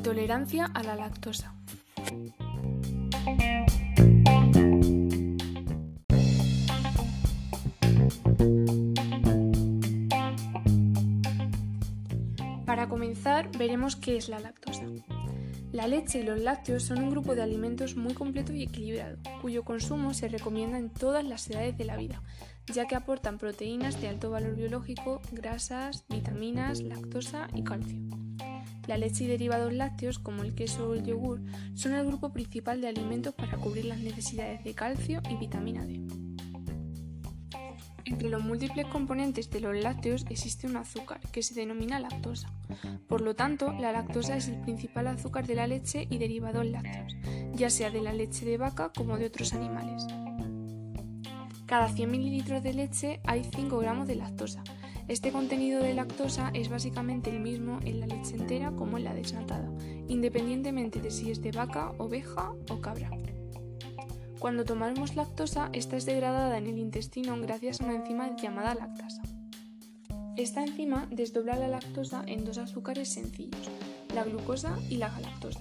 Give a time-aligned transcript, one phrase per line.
[0.00, 1.54] Intolerancia a la lactosa.
[12.64, 14.86] Para comenzar, veremos qué es la lactosa.
[15.70, 19.64] La leche y los lácteos son un grupo de alimentos muy completo y equilibrado, cuyo
[19.64, 22.22] consumo se recomienda en todas las edades de la vida,
[22.72, 28.29] ya que aportan proteínas de alto valor biológico, grasas, vitaminas, lactosa y calcio.
[28.90, 31.40] La leche y derivados lácteos, como el queso o el yogur,
[31.74, 36.00] son el grupo principal de alimentos para cubrir las necesidades de calcio y vitamina D.
[38.04, 42.52] Entre los múltiples componentes de los lácteos existe un azúcar, que se denomina lactosa.
[43.06, 47.14] Por lo tanto, la lactosa es el principal azúcar de la leche y derivados lácteos,
[47.54, 50.04] ya sea de la leche de vaca como de otros animales.
[51.70, 54.64] Cada 100 ml de leche hay 5 gramos de lactosa,
[55.06, 59.14] este contenido de lactosa es básicamente el mismo en la leche entera como en la
[59.14, 59.70] desnatada,
[60.08, 63.10] independientemente de si es de vaca, oveja o cabra.
[64.40, 69.22] Cuando tomamos lactosa, esta es degradada en el intestino gracias a una enzima llamada lactasa.
[70.36, 73.70] Esta enzima desdobla la lactosa en dos azúcares sencillos,
[74.12, 75.60] la glucosa y la galactosa.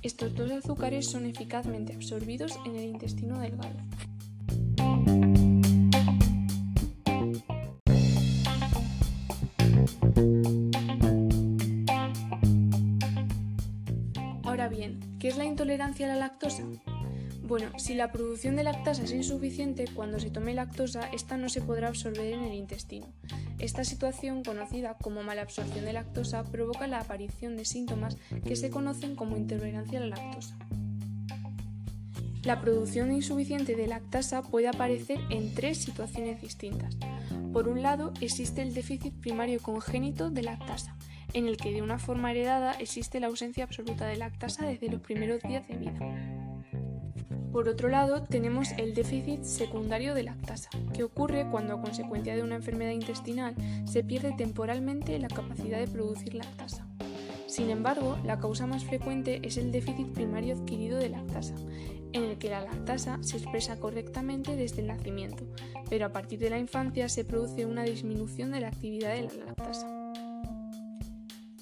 [0.00, 3.76] Estos dos azúcares son eficazmente absorbidos en el intestino delgado.
[14.72, 16.64] Bien, ¿qué es la intolerancia a la lactosa?
[17.42, 21.60] Bueno, si la producción de lactasa es insuficiente, cuando se tome lactosa, esta no se
[21.60, 23.06] podrá absorber en el intestino.
[23.58, 29.14] Esta situación, conocida como malabsorción de lactosa, provoca la aparición de síntomas que se conocen
[29.14, 30.56] como intolerancia a la lactosa.
[32.42, 36.96] La producción insuficiente de lactasa puede aparecer en tres situaciones distintas.
[37.52, 40.96] Por un lado, existe el déficit primario congénito de lactasa,
[41.34, 45.00] en el que de una forma heredada existe la ausencia absoluta de lactasa desde los
[45.00, 45.98] primeros días de vida.
[47.52, 52.42] Por otro lado, tenemos el déficit secundario de lactasa, que ocurre cuando a consecuencia de
[52.42, 56.86] una enfermedad intestinal se pierde temporalmente la capacidad de producir lactasa.
[57.46, 61.54] Sin embargo, la causa más frecuente es el déficit primario adquirido de lactasa,
[62.14, 65.44] en el que la lactasa se expresa correctamente desde el nacimiento,
[65.90, 69.44] pero a partir de la infancia se produce una disminución de la actividad de la
[69.44, 70.01] lactasa.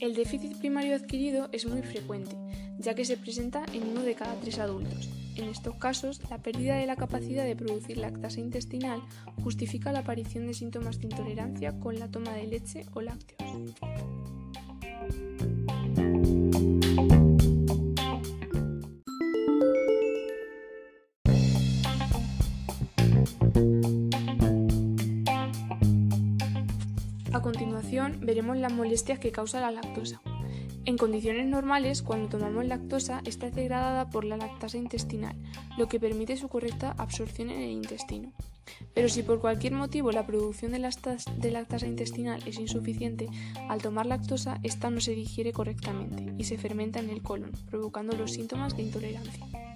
[0.00, 2.34] El déficit primario adquirido es muy frecuente,
[2.78, 5.10] ya que se presenta en uno de cada tres adultos.
[5.36, 9.02] En estos casos, la pérdida de la capacidad de producir lactasa intestinal
[9.44, 13.76] justifica la aparición de síntomas de intolerancia con la toma de leche o lácteos.
[28.20, 30.20] Veremos las molestias que causa la lactosa.
[30.86, 35.36] En condiciones normales, cuando tomamos lactosa, está degradada por la lactasa intestinal,
[35.76, 38.32] lo que permite su correcta absorción en el intestino.
[38.94, 43.28] Pero si por cualquier motivo la producción de lactasa, intestinal es insuficiente,
[43.68, 48.16] al tomar lactosa, esta no se digiere correctamente y se fermenta en el colon, provocando
[48.16, 49.69] los síntomas de intolerancia.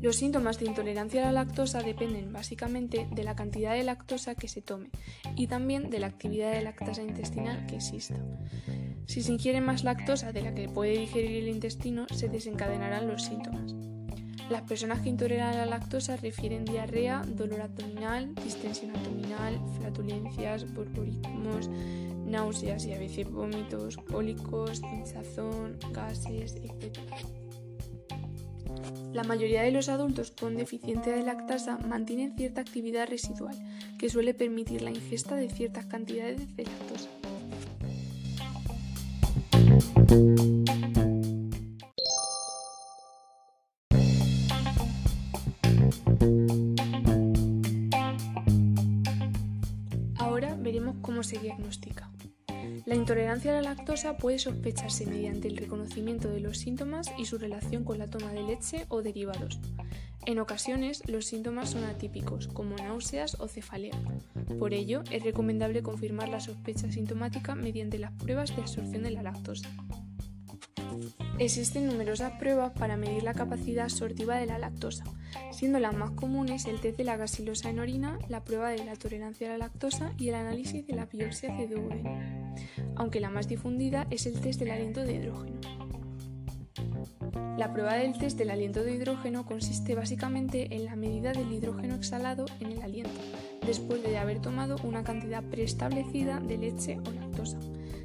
[0.00, 4.46] Los síntomas de intolerancia a la lactosa dependen básicamente de la cantidad de lactosa que
[4.46, 4.90] se tome
[5.34, 8.14] y también de la actividad de lactasa intestinal que exista.
[9.06, 13.24] Si se ingiere más lactosa de la que puede digerir el intestino, se desencadenarán los
[13.24, 13.74] síntomas.
[14.50, 21.68] Las personas que intoleran la lactosa refieren diarrea, dolor abdominal, distensión abdominal, flatulencias, borborismos,
[22.24, 26.98] náuseas y a veces vómitos, cólicos, hinchazón, gases, etc.
[29.18, 33.56] La mayoría de los adultos con deficiencia de lactasa mantienen cierta actividad residual,
[33.98, 37.08] que suele permitir la ingesta de ciertas cantidades de lactosa.
[50.14, 52.08] Ahora veremos cómo se diagnostica.
[52.86, 57.38] La intolerancia a la lactosa puede sospecharse mediante el reconocimiento de los síntomas y su
[57.38, 59.58] relación con la toma de leche o derivados.
[60.26, 63.98] En ocasiones, los síntomas son atípicos, como náuseas o cefalea.
[64.58, 69.22] Por ello, es recomendable confirmar la sospecha sintomática mediante las pruebas de absorción de la
[69.22, 69.68] lactosa.
[71.38, 75.04] Existen numerosas pruebas para medir la capacidad absortiva de la lactosa,
[75.52, 78.96] siendo las más comunes el test de la gaseosa en orina, la prueba de la
[78.96, 82.18] tolerancia a la lactosa y el análisis de la biopsia duodeno,
[82.96, 85.60] aunque la más difundida es el test del aliento de hidrógeno.
[87.56, 91.94] La prueba del test del aliento de hidrógeno consiste básicamente en la medida del hidrógeno
[91.94, 93.20] exhalado en el aliento,
[93.64, 97.58] después de haber tomado una cantidad preestablecida de leche o lactosa.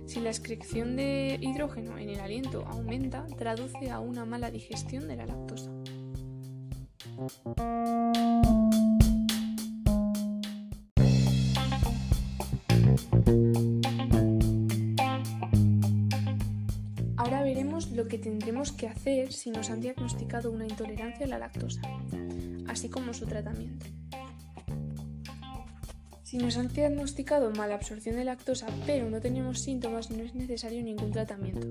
[0.06, 5.16] Si la excreción de hidrógeno en el aliento aumenta, traduce a una mala digestión de
[5.16, 5.72] la lactosa.
[17.18, 21.40] Ahora veremos lo que tendremos que hacer si nos han diagnosticado una intolerancia a la
[21.40, 21.82] lactosa,
[22.68, 23.86] así como su tratamiento.
[26.34, 30.82] Si nos han diagnosticado mala absorción de lactosa pero no tenemos síntomas, no es necesario
[30.82, 31.68] ningún tratamiento.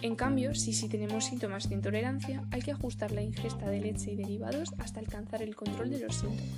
[0.00, 4.12] En cambio, si sí tenemos síntomas de intolerancia, hay que ajustar la ingesta de leche
[4.12, 6.48] y derivados hasta alcanzar el control de los síntomas.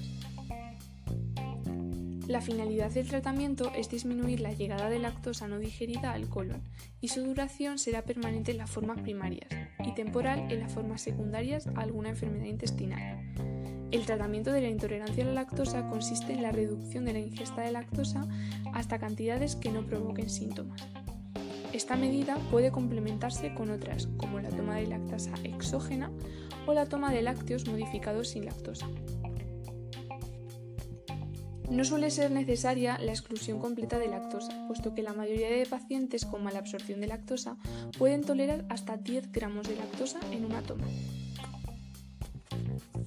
[2.28, 6.62] La finalidad del tratamiento es disminuir la llegada de lactosa no digerida al colon
[7.00, 9.50] y su duración será permanente en las formas primarias
[9.84, 13.57] y temporal en las formas secundarias a alguna enfermedad intestinal.
[13.90, 17.62] El tratamiento de la intolerancia a la lactosa consiste en la reducción de la ingesta
[17.62, 18.26] de lactosa
[18.74, 20.82] hasta cantidades que no provoquen síntomas.
[21.72, 26.10] Esta medida puede complementarse con otras, como la toma de lactasa exógena
[26.66, 28.88] o la toma de lácteos modificados sin lactosa.
[31.70, 36.26] No suele ser necesaria la exclusión completa de lactosa, puesto que la mayoría de pacientes
[36.26, 37.56] con mala absorción de lactosa
[37.98, 40.86] pueden tolerar hasta 10 gramos de lactosa en una toma.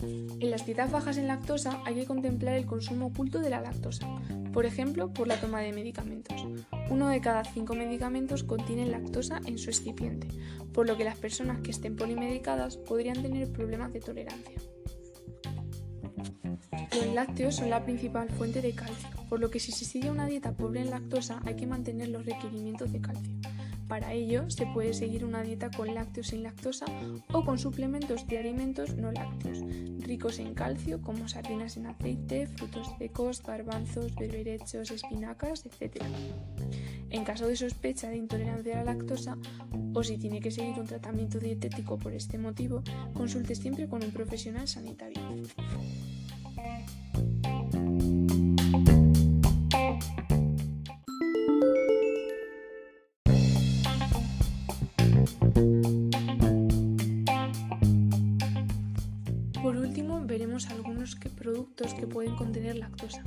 [0.01, 4.07] En las dietas bajas en lactosa hay que contemplar el consumo oculto de la lactosa,
[4.51, 6.45] por ejemplo, por la toma de medicamentos.
[6.89, 10.27] Uno de cada cinco medicamentos contiene lactosa en su excipiente,
[10.74, 14.56] por lo que las personas que estén polimedicadas podrían tener problemas de tolerancia.
[16.95, 20.25] Los lácteos son la principal fuente de calcio, por lo que si se sigue una
[20.25, 23.33] dieta pobre en lactosa hay que mantener los requerimientos de calcio.
[23.91, 26.85] Para ello se puede seguir una dieta con lácteos sin lactosa
[27.33, 29.59] o con suplementos de alimentos no lácteos,
[29.99, 36.05] ricos en calcio como sardinas en aceite, frutos secos, garbanzos, berberechos, espinacas, etc.
[37.09, 39.38] En caso de sospecha de intolerancia a la lactosa
[39.93, 42.83] o si tiene que seguir un tratamiento dietético por este motivo,
[43.13, 45.19] consulte siempre con un profesional sanitario.
[61.94, 63.24] Que pueden contener lactosa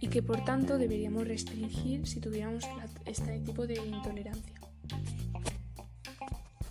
[0.00, 2.64] y que por tanto deberíamos restringir si tuviéramos
[3.06, 4.60] este tipo de intolerancia.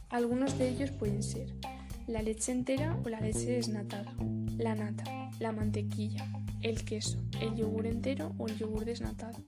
[0.10, 1.48] Algunos de ellos pueden ser
[2.07, 4.13] la leche entera o la leche desnatada,
[4.57, 6.30] la nata, la mantequilla,
[6.62, 9.39] el queso, el yogur entero o el yogur desnatado,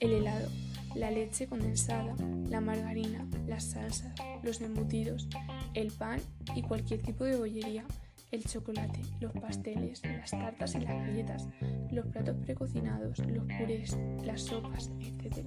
[0.00, 0.48] el helado,
[0.96, 2.14] la leche condensada,
[2.48, 4.12] la margarina, las salsas,
[4.42, 5.28] los embutidos,
[5.74, 6.20] el pan
[6.56, 7.84] y cualquier tipo de bollería,
[8.30, 11.48] el chocolate, los pasteles, las tartas y las galletas,
[11.90, 15.46] los platos precocinados, los purés, las sopas, etc.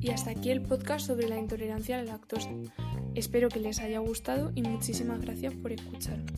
[0.00, 2.50] Y hasta aquí el podcast sobre la intolerancia a la lactosa.
[3.14, 6.35] Espero que les haya gustado y muchísimas gracias por escucharme.